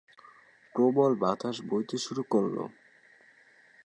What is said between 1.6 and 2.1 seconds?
বইতে